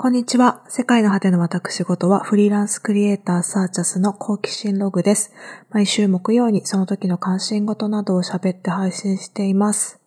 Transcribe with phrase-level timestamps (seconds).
[0.00, 0.62] こんにちは。
[0.68, 5.32] 世界の果ての私事はフリーランスクリエイターサーチャスの好奇心ログです。
[5.70, 9.98] 毎週木曜にその時の関心事などを喋って配信しています。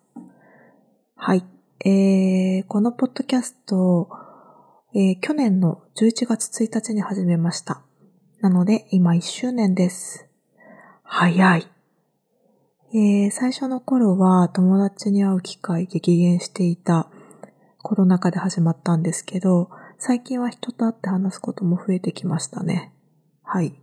[1.17, 1.43] はい。
[1.83, 4.07] えー、このポッドキャスト、
[4.95, 7.81] えー去年の11月1日に始めました。
[8.39, 10.25] なので、今1周年です。
[11.03, 11.67] 早い。
[12.93, 17.09] えー最初の頃は友達に会う機会激減していた
[17.81, 19.69] コロナ禍で始まったんですけど、
[20.03, 22.91] 最近は人と会って話すことも増えてきましたね。
[23.43, 23.75] はい。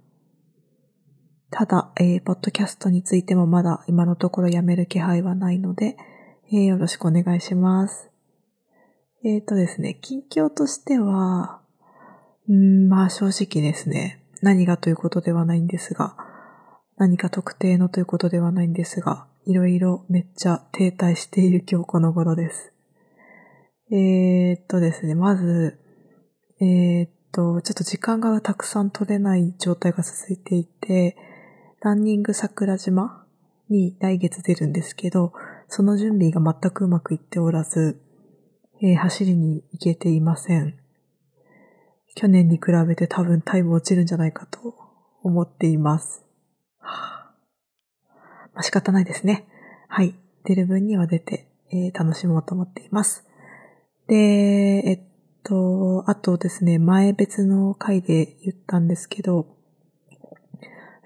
[1.52, 5.96] ただ、えーポッドキャストについてもまだ今のところやめる気配はないので、
[6.52, 8.10] えーよろしくお願いします。
[9.24, 11.60] えっ、とですね、近況としては、
[12.50, 16.16] ん、まあ正直ですね、何がということではないんですが、
[16.96, 22.72] 何か特定のということではないんですが、いろいろめっちゃ停滞している今日この頃です。
[23.92, 25.78] えーっとですね、まず、
[26.60, 31.16] えーっと、ちょっと時間がたくさん取れない状態が続いていて、
[31.80, 33.24] ランニング桜島
[33.69, 35.33] に来月出るんですけど、
[35.68, 38.00] その準備が全くうまくいっておらず、
[38.83, 40.74] えー走りに行けていません。
[42.16, 44.74] 去年に比べて多分タイム落ちるんじゃないかと
[45.22, 46.24] 思っています。
[46.80, 49.46] まあ、仕方ないですね。
[49.88, 50.14] はい。
[50.44, 53.24] 出る分には出て、えー楽しもうと思っています。
[54.08, 55.00] で、えっ
[55.42, 59.47] と、あとですね、前別の回で言ったんですけど、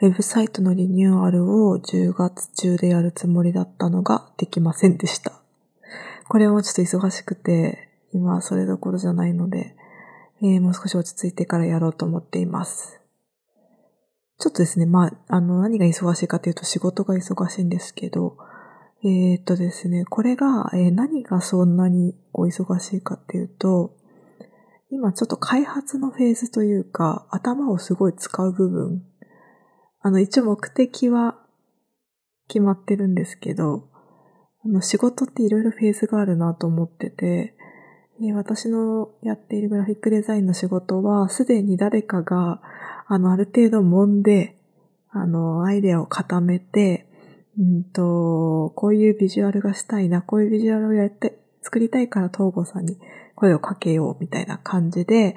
[0.01, 5.41] ウェブサイトのリニューアルを10月中でやるつもりだったのができませんでした。
[6.29, 9.77] これもちょっと忙しくて、今はそれどころじゃないので、
[10.43, 13.01] えーもう少し落ち着いてからやろうと思っています。
[14.39, 18.37] ちょっとですね、まあ、あの、何が忙しいかというと仕事が忙しいんですけど、
[19.05, 23.95] えーっとですね、これが、えー何がそんなにこう忙しいかっていうと、
[24.95, 29.03] 今ちょっと開発のフェーズというか、頭をすごい使う部分。
[30.03, 31.39] あの、一応目的は
[32.47, 33.89] 決まってるんですけど、
[34.63, 37.57] あの、仕事っていろいろフェーズがあるなと思ってて、
[38.21, 42.61] え私のやっているグラフィックデザインの仕事は、すでに誰かが、
[43.07, 44.59] あの、ある程度揉んで、
[45.09, 47.07] あの、アイデアを固めて、
[47.59, 52.99] うんと、こういうビジュアルがしたいな、こういうビジュアルをやって、作りたいから東郷さんに
[53.35, 55.37] 声をかけようみたいな感じで、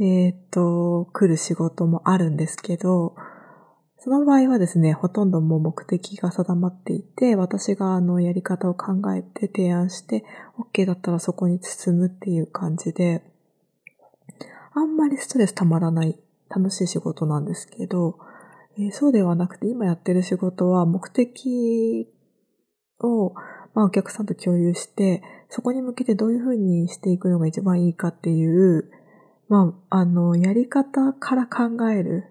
[0.00, 3.14] えっ、と、来る仕事もあるんですけど、
[3.98, 10.24] その場合はですね、ほとんどもう目的が定まっていて、私があのやり方を考えて提案して、
[10.58, 13.22] OK だったらそこに進むっていう感じで、
[14.74, 16.18] あんまりストレスたまらない
[16.50, 18.18] 楽しい仕事なんですけど、
[18.76, 22.08] えーそうではなくて今やってる仕事は目的
[23.00, 23.32] を、
[23.72, 28.90] まあ、お客さんと共有して、そこに向けてどういうふうにしていくのが一番いいかっていう、
[29.48, 32.24] まあ、あの、やり方から考える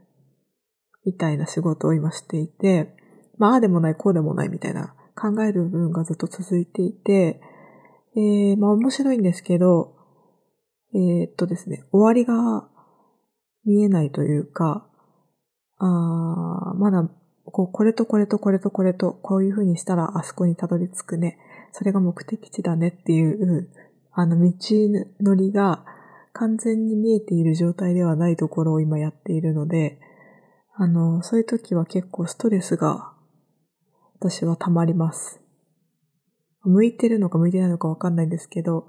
[1.05, 2.95] みたいな仕事を今していて、
[3.37, 7.41] まあ、ああでもない、こうでもないみたいな考える部分がずっと続いていて、
[8.15, 9.95] えー、まあ面白いんですけど、
[10.93, 12.67] えーっとですね、終わりが
[13.65, 14.87] 見えないというか、
[15.77, 17.09] あーまだ、
[17.45, 21.37] こう、これとこれとこれとこれと、こういう風にしたらあそこにたどり着くね。
[21.73, 23.69] それが目的地だねっていう、
[24.13, 24.53] あの、道
[25.19, 25.83] のりが
[26.31, 29.99] 完全に見えている状態ではないところを今やっているので、
[30.75, 33.13] あの、そういう時は結構ストレスが
[34.19, 35.41] 私は溜まります。
[36.63, 38.87] 向いてるのか向いてないのかわかんないんですけど、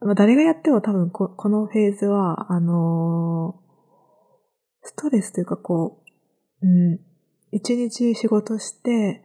[0.00, 3.68] まあ、誰がやっても多分ここのフェーズは、あのー
[4.88, 6.02] ストレスというかこ
[6.62, 6.98] う、うん、
[7.52, 9.22] 一日仕事して、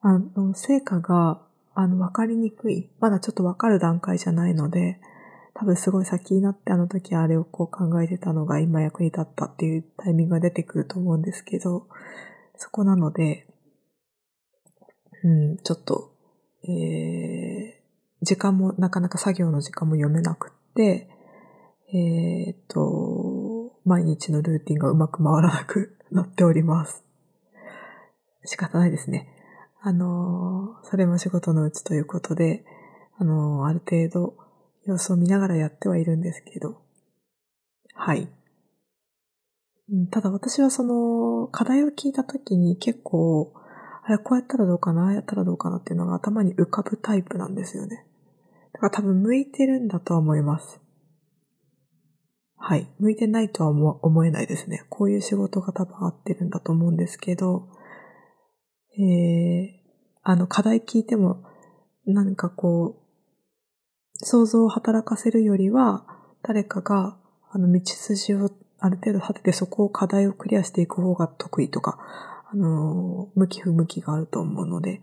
[0.00, 1.43] あの、成果が、
[1.74, 2.90] あの、わかりにくい。
[3.00, 5.00] まだちょっとわかる段階じゃないので、
[5.54, 11.86] 多分すごい先になってあの時あれをこう考えてたのが今役に立ったっていうタイミングが出てくると思うんですけど、
[12.56, 13.46] そこなので、
[15.22, 16.12] うん、ちょっと、
[16.64, 21.08] えー、時間も、なかなか作業の時間も読めなくって、
[21.92, 27.04] えーっと、毎日のルーティンがうまく回らなくなっております。
[28.44, 29.33] 仕方ないですね。
[29.86, 32.64] あの、それも仕事のうちということで、
[33.18, 34.34] あの、ある程度
[34.86, 36.80] 様子を見ながらやってはいるんですけど、
[37.92, 38.26] はい。
[40.10, 43.52] ただ私はその課題を聞いたときに結構、
[44.02, 48.06] あれこうやったらどうかな、ああやったらどうかなっていうのが頭に浮かぶタイプなんですよね。
[48.72, 50.80] だから多分向いてるんだとは思います。
[52.56, 52.88] はい。
[52.98, 54.86] 向いてないとは思えないですね。
[54.88, 57.68] こういう仕事が多分合ってるんだと思うんですけど、
[58.98, 59.80] えー、
[60.22, 61.44] あの、課題聞いても、
[62.06, 66.06] なんかこう、想像を働かせるよりは、
[66.42, 67.16] 誰かが、
[67.50, 71.98] あの、道筋をある程度立ててそこを課題をクリアしていく方が得意とか、
[72.50, 75.00] あの、向き不向きがあると思うので、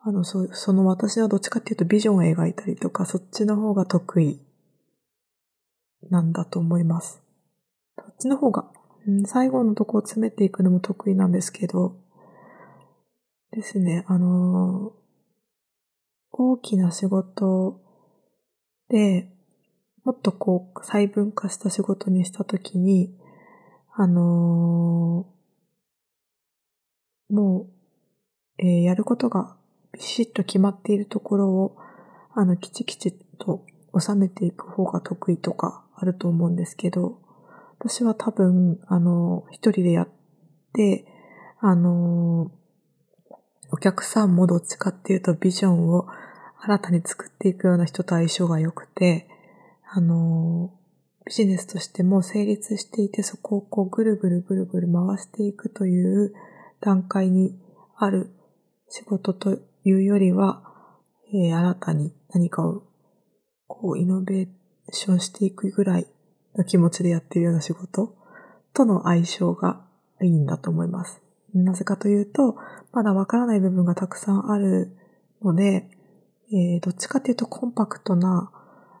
[0.00, 4.40] あの、そその私はどっちかっていうとビジョンを描いたりとか、そっちの方が得意
[6.10, 7.22] なんだと思います。
[7.98, 8.70] そっちの方が、
[9.06, 11.96] うん、最後のとこを詰めていくのも得意なんですけど、
[13.52, 14.92] ですね、あの
[16.30, 17.80] 大きな仕事
[18.88, 19.28] で、
[20.04, 23.14] もっとこう細分化した仕事にしたときに、
[23.94, 27.68] あのー、も
[28.58, 29.56] う、えー、やることが
[29.92, 31.76] ビシッと決まっているところを、
[32.34, 33.66] あの、きちきちと
[33.98, 37.20] 収めていく方が得意とかあると思うんですけど、
[37.78, 40.08] 私は多分、あの、一人でやっ
[40.72, 41.04] て、
[41.60, 42.50] あの、
[43.72, 46.06] お客さんもどっちかっていうとビジョンを
[46.60, 49.26] 新たに作っていくような人と相性が良くて、
[49.90, 50.70] あの、
[51.24, 56.34] ビジネスとしても成立していて、そこをこうぐるぐるぐるぐる回していくという
[56.80, 57.58] 段階に
[57.96, 58.30] ある
[58.90, 60.62] 仕事というよりは、
[61.32, 62.82] えー、新たに何かを
[63.66, 64.48] こうイノベー
[64.90, 66.06] ションしていくぐらい
[66.56, 68.14] の気持ちでやっているような仕事
[68.74, 69.82] との相性が
[70.20, 71.21] いいんだと思います。
[71.54, 72.56] なぜかというと、
[72.92, 74.96] まだわからない部分がたくさんある
[75.42, 75.88] ので、
[76.52, 78.50] えー、どっちかというとコンパクトな、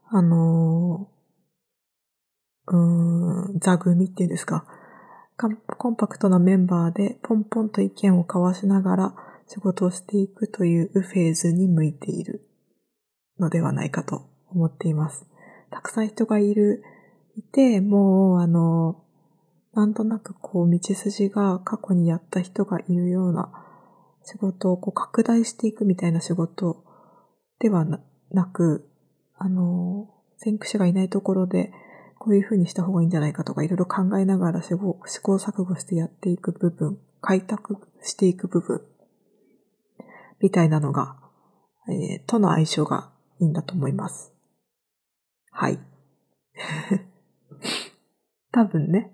[0.08, 4.66] あのー、うーん、座組っていうんですか、
[5.36, 9.14] コンパクトなメンバーでポンポンと意見を交わしながら
[9.48, 12.48] 仕事をしていくというフェーズに向いている
[13.38, 15.26] のではないかと思っています。
[15.70, 16.82] たくさん人がいる、
[17.36, 19.02] いて、もう、あの、
[19.74, 23.50] なんとなくこう、道筋が過去にやった人がいるような
[24.22, 26.84] 仕事をこう拡大していくみたいな仕事
[27.58, 27.86] では
[28.30, 28.88] なく、
[29.36, 31.72] あの、先駆者がいないところで、
[32.18, 38.82] こういう風にした方がいいんじゃないかとか、いろいろ考えながら試行錯誤してやっていく部分、開拓していく部分、
[40.40, 41.16] みたいなのが、
[41.88, 43.10] えー、との相性が
[43.40, 44.32] いいんだと思います。
[45.50, 45.78] はい。
[48.52, 49.12] 多分ね。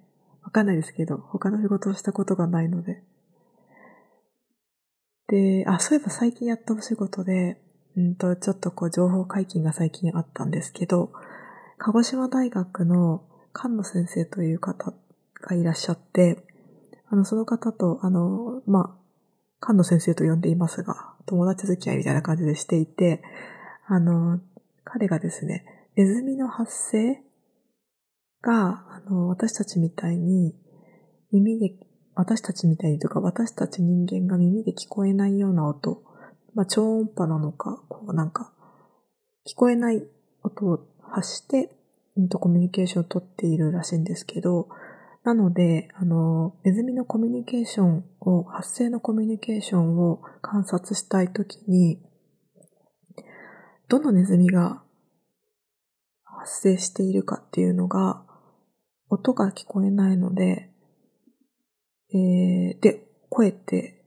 [0.48, 3.02] わかんないですけど、他の仕事をしたことがないので。
[5.28, 7.60] で、あ、そういえば最近やったお仕事で、
[7.98, 11.12] うんと、ちょっとこう情報解禁が最近あったんですけど、
[11.76, 13.24] 鹿児島大学の
[13.54, 14.94] 菅野先生という方
[15.42, 16.42] がいらっしゃって、
[17.10, 18.96] あの、その方と、あの、ま
[19.60, 23.22] あ、菅野先生と呼んでいますが、友達付き合いみたいな感じでしていて、
[23.86, 24.40] あの、
[24.84, 27.22] 彼がですね、ネズミの発生
[28.42, 30.54] が、あの、私たちみたいに
[31.32, 31.74] 耳で、
[32.14, 36.02] 私たちみたいにとか、私たち人間が耳で聞こえないような音、
[36.54, 38.52] まあ、超音波なのか、こうなんか、
[39.46, 40.02] 聞こえない
[40.42, 41.70] 音を発して、
[42.16, 44.68] うんとコミュニケーションをとっているらしいんですけど、
[45.24, 52.00] なので、あの、ネズミのコミュニケーションを、発生のコミュニケーションを観察したいときに、
[53.88, 54.82] どのネズミが
[56.24, 58.24] 発生しているかっていうのが、
[59.10, 60.70] 音が聞こえないので、
[62.12, 64.04] えー、で、声って、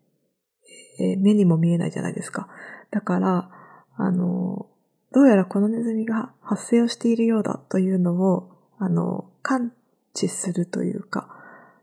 [1.00, 2.48] えー、目にも見えないじゃないですか。
[2.92, 3.50] だから、
[3.96, 4.68] あの、
[5.14, 9.74] どうやらこのネズミが発生をしているようだというのを、あの、感
[10.14, 11.38] 知するというか、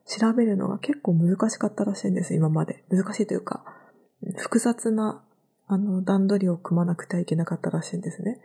[0.06, 2.84] 調べるのが結構難しかったらしいんです、今まで。
[2.90, 3.64] 難しいというか、
[4.36, 5.22] 複雑な、
[5.66, 8.40] あの、段取りを組まなくてはいけなかったらしいんですね。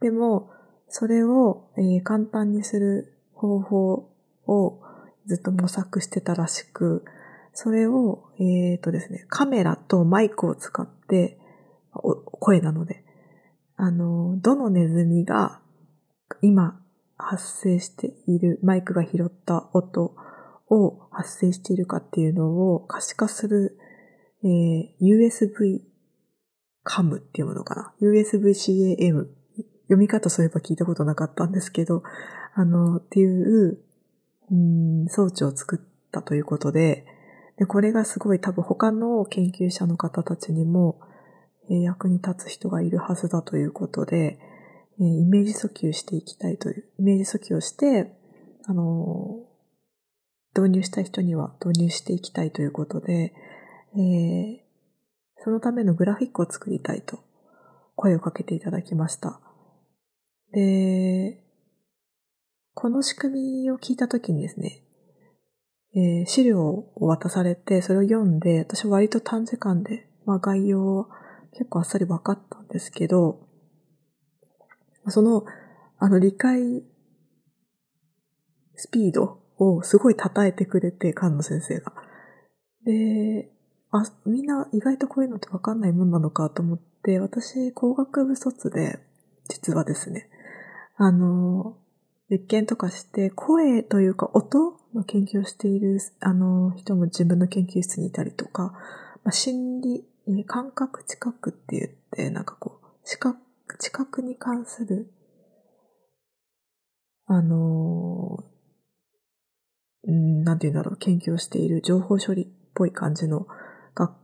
[0.00, 0.50] でも、
[0.88, 4.11] それを、えー、簡単にする方法
[4.46, 4.80] を
[5.26, 7.04] ずっと模索してたらしく、
[7.52, 11.38] それを、えっ、ー、とですね、カメラとマイクを使って、
[11.92, 13.04] 声なので、
[13.76, 15.60] あの、どのネズミが
[16.40, 16.80] 今
[17.18, 20.14] 発生している、マイクが拾った音
[20.68, 23.78] を発生しているかっていうのを可視化する、
[24.42, 25.80] えー、USB
[26.84, 29.26] CAM っていうものかな？USB CAM。
[29.84, 32.02] 読み方そういえば聞いたことなかったんですけど、
[32.54, 33.78] あの、っていう、
[35.08, 37.06] 装置を作ったということで、
[37.58, 41.00] で、これがすごい多分他の研究者の方たちにも、
[41.70, 44.38] えー、役に立つ人がいるはずだということで、
[45.00, 48.12] えー、イメージ訴求していきたいという、イメージ訴求をして、
[48.66, 53.32] あのー、導入した人には導入していきたいということで、
[53.94, 54.58] えー、
[55.44, 57.20] そのためのグラフィックを作りたいと
[57.96, 59.40] 声をかけていただきました。
[60.52, 61.41] で、
[62.74, 64.82] この仕組みを聞いたときにですね、
[65.94, 71.06] えー、資料を渡されて、それを読んで、私は割と短時間で、まあ概要を
[71.52, 73.46] 結構あっさり分かったんですけど、
[75.08, 75.44] その、
[75.98, 76.82] あの理解
[78.74, 81.92] スピードをすごい称えてくれて、菅野先生が。
[82.84, 83.50] で、
[83.90, 88.98] あ、みんな意外とこういうのってわかんないもんなのかと思って、私、工学部卒で、
[89.48, 90.30] 実はですね、
[90.96, 91.76] あの、
[92.32, 98.72] 実験とかして、声というか音の研究をしている、あの、人も自分の研究室にいたりとか、
[99.22, 100.06] まあ、心理、
[100.46, 103.38] 感覚知覚って言って、なんかこう、視覚、
[103.78, 105.12] 知覚に関する、
[107.26, 108.42] あの、
[110.04, 113.46] うん、なんて言うんだろう、研究をしている情報処理っぽい感じの
[113.94, 114.14] 学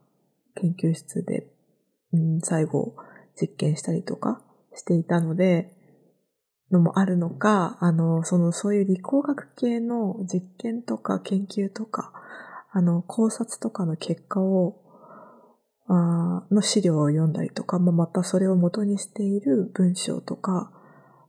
[0.54, 1.46] 研究室で、
[2.14, 2.96] うん、最後
[3.38, 4.42] 実験したりとか
[4.74, 5.77] していたので、
[6.70, 12.12] のもあるのか、あの、その、そういう理工学系の実験とか研究とか、
[12.70, 14.84] あの、考察とかの結果を、
[15.90, 20.70] あの資料を読んだりとか、まあ、またそれを元にしている文章とか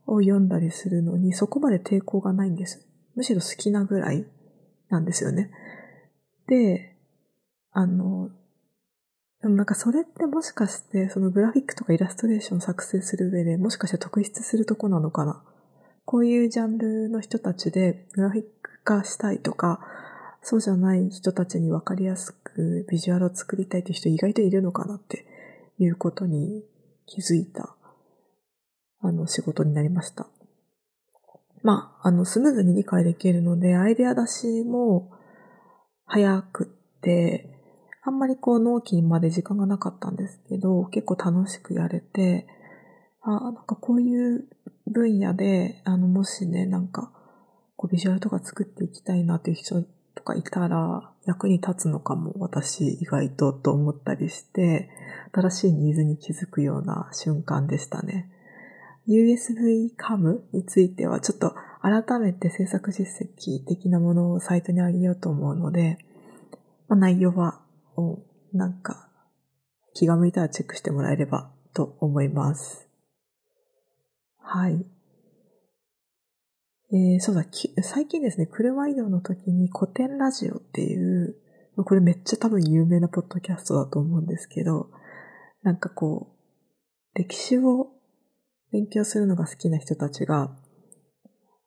[0.05, 2.85] を読んだりするのに、そこまで抵抗がないんです。
[3.15, 4.25] むしろ好きなぐらい
[4.89, 5.49] なんですよね。
[6.47, 6.97] で、
[7.71, 8.31] あの、
[9.41, 15.41] でもなんかそれってもしかしてそのグラフィックとかイラストレーション作成する上でもしかして特筆するとこなのかな？
[16.05, 19.79] こういうジャンルの人たちでグラフィック化したいとか、
[20.41, 25.25] そうじゃない人たちにわかりやすくビジュアルを作りたいという人意外といるのかなって
[25.77, 26.63] いうことに
[27.05, 27.75] 気づいた、
[29.01, 30.27] あの仕事になりました。
[31.61, 35.11] まあ、あの、スムーズに理解できるので、アイデア出しも
[36.05, 37.58] 早くって、
[38.01, 42.47] あんまりこう納期まで時間がなかったんですけど、結構楽しくやれて、
[43.21, 44.47] あ、なんかこういう
[44.87, 47.11] 分野で、あの、もしね、なんか、
[47.75, 49.83] こうビジュアルとか作っていきたいなっていう人
[50.15, 54.89] とかいたら、役に立つのかも私意外とと思ったりして、
[55.31, 58.31] 新しいニーズに気づくような瞬間でしたね。
[59.07, 65.97] USB カムについてはちょっと改めて制作実績的なものをサイトに上げようと思うので、
[66.87, 67.61] まあ、内容は
[67.99, 69.09] をなんか
[69.93, 72.87] 気が向いたらチェックしてもらえればと思います。
[74.37, 74.85] はい。
[76.91, 77.45] えー、そうだ、
[77.83, 81.35] 最近ですね、車移動の時に古典ラジオっていう、
[81.85, 84.89] これめっちゃ多分有名なポッドキャストだと思うんですけど、
[85.61, 86.35] なんかこ
[87.15, 87.91] う、歴史を
[88.71, 90.55] 勉強するのが好きな人たちが、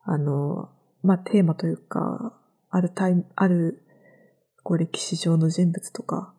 [0.04, 0.70] あの、
[1.02, 2.38] まあ、テーマというか、
[2.70, 3.81] あるタイム、ある、
[4.62, 6.34] こう、歴史上の人物とか、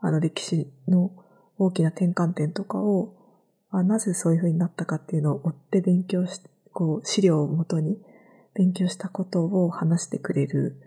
[0.00, 1.10] あの、歴史の
[1.58, 3.16] 大きな転換点とかを、
[3.70, 6.40] あなぜそういう風になったかっていうのを追って勉強し、
[6.72, 7.98] こう、資料をもとに
[8.54, 10.80] 勉強したことを話してくれる、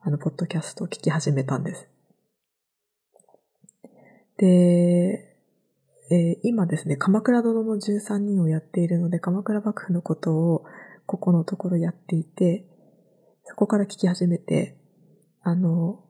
[0.00, 1.88] あの、ポッドキャストを聞き始めたんです。
[4.36, 5.32] で、
[6.10, 10.64] えー、今ですね、鎌倉殿の13人をやっているので、鎌倉幕府のことを
[11.06, 12.66] ここのところやっていて、
[13.44, 14.76] そこから聞き始めて、
[15.42, 16.04] あの、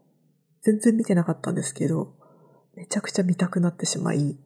[0.63, 2.15] 全然見てなかったんですけど、
[2.75, 4.39] めちゃくちゃ見たくなってしまい、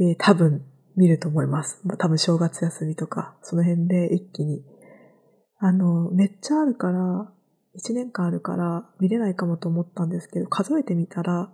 [0.00, 0.64] えー、多分
[0.96, 1.80] 見ると思います。
[1.84, 4.64] まあ、多分正月休みとか、その辺で一気に。
[5.58, 7.32] あの、めっちゃあるから、
[7.76, 11.52] 1年間あるから見れないかもと思ったんですけど、数えてみたら、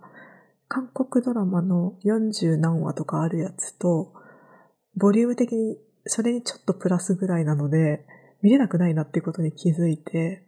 [0.67, 4.13] 韓国ドラマの40何話とかあるやつと、
[4.95, 5.77] ボリューム的に
[6.07, 8.05] それにちょっとプラスぐらいなので、
[8.41, 10.47] 見れなくないなっていうことに気づいて、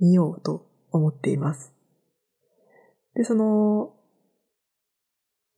[0.00, 1.75] 見ようと思っています。
[3.16, 3.94] で、その、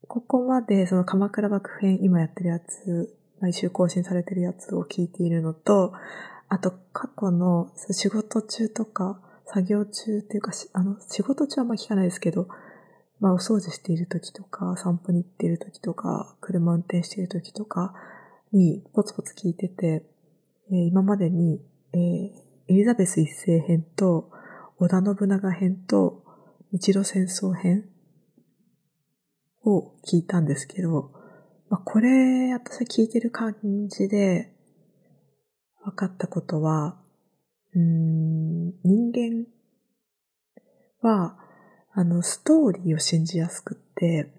[0.07, 5.93] ここまでその鎌倉幕府編今やってるやつ、毎週更新されてるやつを聞いているのと、
[6.49, 12.49] あと過去の仕事中とか作業中っていうか、あの、仕事中はあんま聞かないですけど、
[13.21, 17.95] まあ、お掃除している時とか、散歩に行っている時とか、車運転している時とか
[18.53, 20.05] にポツポツ聞いてて、
[20.71, 21.61] えー、今までに、
[21.93, 22.33] えー、エ
[22.69, 24.31] リザベス一世編と、
[24.79, 26.23] 織田信長編と、
[26.73, 27.89] 日露戦争編
[29.65, 31.11] を聞いたんですけど、
[31.71, 33.55] まあ、これ、私聞いてる感
[33.89, 34.53] じで、
[35.85, 36.99] 分かったことは、
[37.75, 39.47] うん、人間
[41.01, 41.39] は、
[41.93, 44.33] あの、ストーリーを信じやすくって、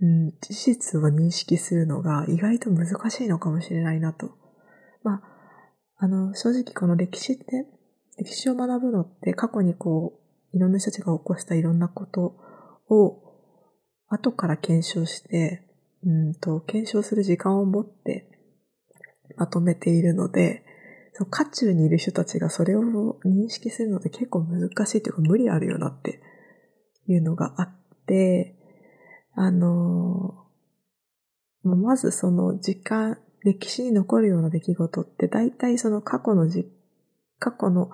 [0.00, 4.30] うん、事実を認識するのが意外と難しいのかもしれないなと。
[5.02, 5.22] まあ、
[5.98, 7.66] あの、正直この歴史って、
[8.18, 10.25] 歴史を学ぶのって過去にこう、
[10.56, 12.34] いろんな人たちが起こしたいろんなこと
[12.88, 13.22] を
[14.08, 15.68] 後から検証して、
[16.02, 18.26] うんと、検証する時間を持って
[19.36, 20.64] まとめているので、
[21.12, 22.82] その渦中にいる人たちがそれを
[23.26, 26.20] 認識するのって結構難しいというか無理あるよなって
[27.06, 28.56] いうのがあって、
[29.34, 30.46] あの、
[31.62, 36.66] まずその時間、歴史に残るような出来事って大体その過去のじ、
[37.38, 37.90] 過去の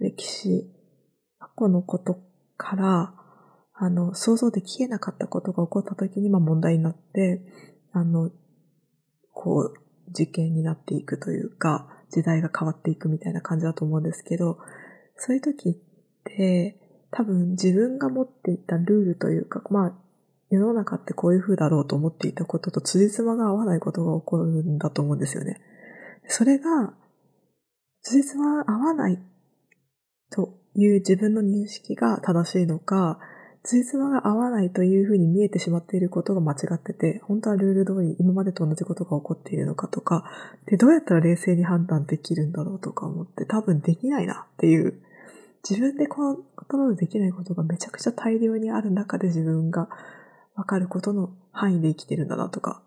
[0.00, 0.68] 歴史、
[1.58, 2.18] 去のこと
[2.56, 3.14] から、
[3.74, 7.42] あの、想像できえなかったことが起こった時に、まあ問題になって、
[7.92, 8.30] あの、
[9.32, 14.58] こう、事件になっていくというか、時代が変わっていくみたいな感じだと思うんですけど、
[15.16, 15.74] そういう時っ
[16.24, 16.78] て、
[17.10, 19.92] 多分自分が持っていたルールというか、まあ、
[20.50, 25.60] 世の中ってこういう風だろうと思っていたことと辻褄が合わないことが起こるんだと思うんですよね。
[26.28, 26.94] それが、
[28.02, 29.18] 辻褄合わない
[30.30, 33.18] という自分の認識が正しいのか、
[33.64, 40.24] 辻褄が合わないというふうに見えてしまっていることが間違ってて、本当はルール通り今までと同じことが起こっているのかとか、
[40.66, 45.00] で、どうやったら冷静に判断できるんだろうとか思って多分できないなっていう、
[45.68, 49.88] 自分でコントロールできないことがめちゃくちゃ大量にある中で自分が
[50.56, 52.82] わかることの範囲で生きてるんだなとか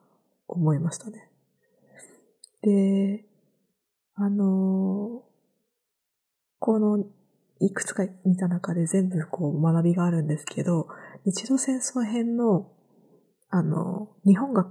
[0.47, 1.29] 思いましたね。
[2.61, 3.23] で、
[4.15, 5.23] あの
[6.59, 7.05] この
[7.59, 10.87] いくつか見た中で全部こう学びがあるんですけど、
[11.25, 12.71] 日露戦争編の、
[13.49, 14.65] あの、日本が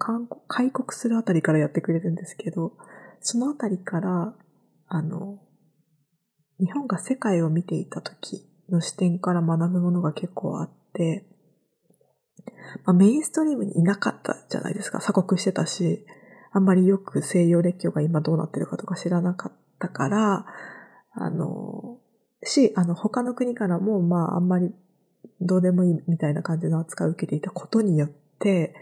[0.46, 2.72] 開国するあたりからやってくれるんですけど、
[3.20, 4.34] そのあたりから、
[4.86, 5.40] あの、
[6.60, 11.26] 日本が世界を見ていた時の視点から学ぶものが結構あって、
[12.84, 14.98] まあ、メインストリームにいなかったじゃないですか。
[14.98, 16.04] 鎖国してたし、
[16.52, 20.46] あんまりよく西洋列強が今どうなってるかとか知らなかったから、
[21.12, 21.98] あの、
[22.44, 24.72] し、あの、他の国からも、まあ、あんまり
[25.40, 28.08] どうでもいいみたいな感じの扱いを受けていたことによっ
[28.38, 28.74] て、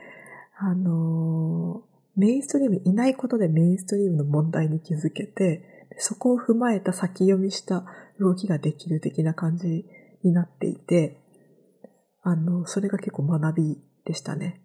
[0.59, 1.83] あの、
[2.16, 7.85] メインストリームにいないことでメインストリームの問題に気づけて、そこを踏まえた先読みした
[8.19, 9.87] 動きができる的な感じ
[10.23, 11.19] になっていて、
[12.23, 14.62] あの、それが結構学びでしたね。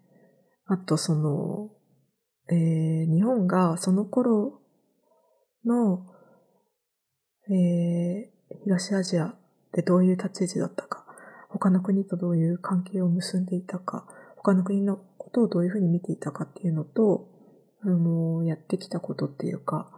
[0.66, 1.70] あと、その、
[2.50, 4.60] えー、日本がその頃
[5.64, 6.06] の、
[7.50, 9.34] えー、東アジア
[9.72, 11.04] でどういう立ち位置だったか、
[11.48, 14.06] 他の国とどういう関係を結んでいたか、
[14.36, 17.28] 他の国のことをどういうふうに見ていたかっていうのと、
[17.82, 19.90] あの、やってきたことっていうか、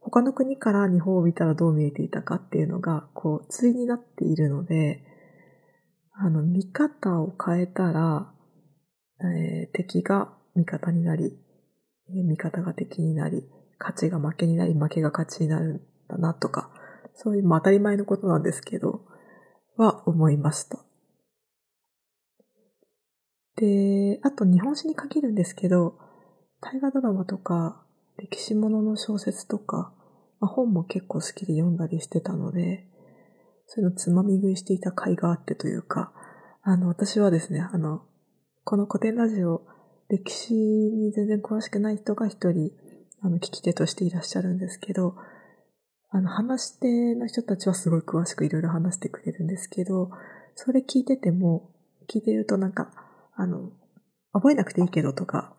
[0.00, 5.04] 他の国から日本を見たらどう見えていたかっていうのが、こう、対になっているので、
[6.12, 8.32] あの、見方を変えたら、
[9.20, 11.36] えー、敵が味方になり、
[12.08, 13.48] えー、味方が敵になり、
[13.78, 16.70] 勝ちが負けになり、負けが勝ちになるんだなとか、
[17.14, 19.04] そういう、まあ当たり前のことなんですけど、
[19.76, 20.78] は思いました。
[23.56, 25.98] で、あと日本史に限るんですけど、
[26.60, 27.82] 大河ドラマとか、
[28.18, 29.92] 歴史ものの小説とか、
[30.40, 32.86] まあ、本も結構好きで読んだりしてたので、
[33.66, 36.12] そういうのつまみ食いしていた甲斐があってというか、
[36.62, 38.02] あの、私はですね、あの、
[38.64, 39.62] この古典ラジオ、
[40.08, 42.72] 歴史に全然詳しくない人が一人、
[43.22, 45.16] あの、聞き手としていらっしゃるんですけど、
[46.10, 50.10] あの、話し手の人たちはすごい詳しくいろいろ話してくれるんですけど、
[50.56, 51.70] それ聞いてても、
[52.12, 52.90] 聞いてるとなんか、
[53.36, 53.70] あの、
[54.32, 55.54] 覚えなくていいけどとか、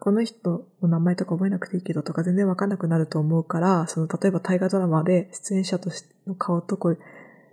[0.00, 6.98] この人の名前とか覚えなくていいけどとか全然わかんなくなると思うから、その、例えば大河ドラマで出演者としての顔とこう、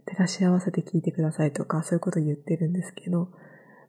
[0.06, 3.30] 照らし合わせて聞いてくださいとか、そういうこと言ってるんですけど、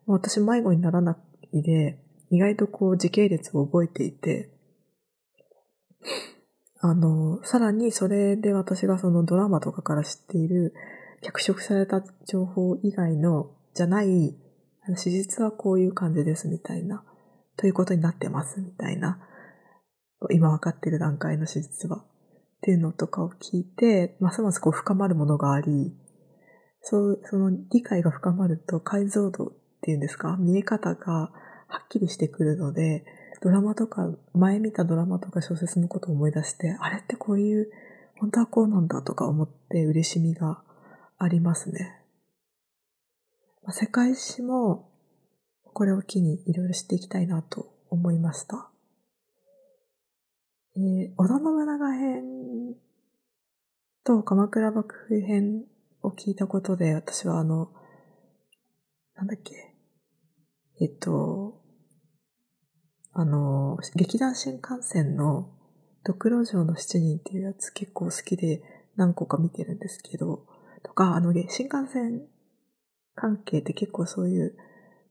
[0.07, 1.17] 私迷子にならな
[1.53, 1.99] いで、
[2.31, 4.51] 意外とこう時系列を覚えていて、
[6.87, 10.75] あの、さらにそれで私がそのドラマとかから知っている
[11.23, 14.37] 脚色された情報以外の、じゃない、
[14.95, 17.03] 史実はこういう感じですみたいな、
[17.57, 19.19] ということになってますみたいな、
[20.31, 22.07] 今わかっている段階の史実は、っ
[22.61, 25.97] ていうのとかを聞いて、ますますこう深まるものがあり、
[26.83, 33.07] そう、その理解が深まると解像度っていうんですか、見え方がはっきりしてくるので、
[33.45, 37.71] ドラマとか、前見たドラマとか小説のことを思い出して、あれってこういう、
[38.17, 40.63] 本当はこうなんだとか思って嬉しみが
[41.19, 42.01] ありますね。
[43.63, 44.91] まあ、世界史も、
[45.63, 48.71] これを機にいろいろ知っていきたいなと思いました。
[50.77, 52.75] えー、織田信長編
[54.05, 55.65] と鎌倉幕府編
[56.01, 57.71] を聞いたことで、私はあの、
[59.17, 59.75] なんだっけ、
[60.81, 61.63] えっと、
[63.15, 65.49] あの、劇団新幹線の
[66.03, 68.61] ドクロ城の七人っていうやつ結構好きで
[68.97, 70.47] 何個か見てるんですけど、
[70.83, 72.27] とか、あの、新幹線
[73.15, 74.57] 関係って結構そういう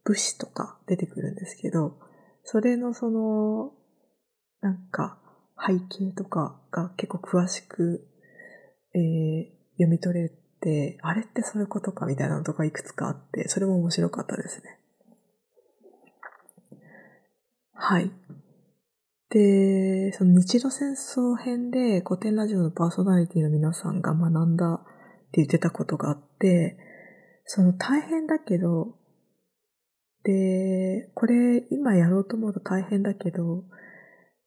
[0.03, 1.97] 武士とか出てくるんですけど、
[2.43, 3.71] それのその、
[4.59, 5.17] なんか
[5.57, 8.05] 背景とかが結構詳しく、
[8.93, 9.45] えー、
[9.77, 14.77] 読み取れて、あれってそういうことかみたいなのとかいくつかあって、それも面白かったですね。
[17.73, 18.11] はい。
[19.29, 24.77] で、その日露戦争編で古典ラジオのパーソナリティの皆さんが学んだっ
[25.31, 26.77] て言ってたことがあって、
[27.45, 28.95] その大変だけど、
[30.23, 33.63] で、これ今やろうと思うと大変だけど、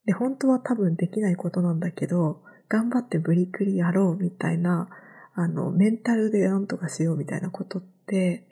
[0.06, 4.88] で、本当は多分できないことなんだけど、頑張ってブリクリやろうみたいな、
[5.34, 8.48] あの、メンタルでなんとかしようみたいなことって、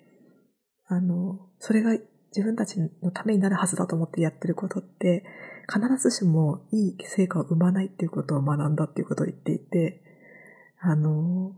[0.86, 1.96] あの、それが
[2.34, 5.24] 自分たちのためになるはずだと思ってやってることって、
[5.72, 10.02] 必ずしもいい成果を生まないっていうことを学んだっていうことを言っていて、
[10.80, 11.54] あの、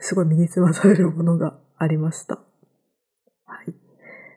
[0.00, 2.38] すごい身につまされるものがありました。
[3.46, 3.74] はい。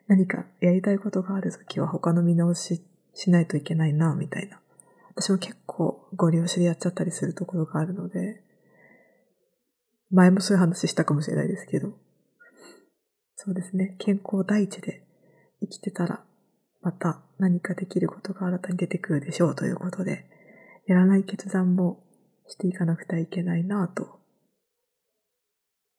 [0.08, 2.82] 何かやりたいことがあるときは他の見直し
[3.14, 4.62] しないといけないな、みたいな。
[5.16, 8.42] 私も結構ご利用しでやっちゃったりするところがあるので、
[10.10, 11.94] 前もそういう話したかもしれないですけど、
[13.44, 15.02] そうですね、健康第一で
[15.62, 16.24] 生きてたら、
[16.84, 20.28] また何かできることが新たに出てくるでしょうということで、
[20.86, 22.04] やらない決断も
[22.48, 24.20] していかなくてはいけないなと。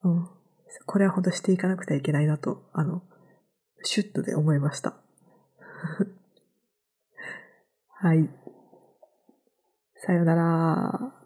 [0.05, 0.29] うん。
[0.87, 3.03] これは本当していかなくてはいけないなと、あの、
[3.83, 4.95] シュッとで思いました。
[7.91, 8.31] はい。
[9.97, 11.22] さよなら。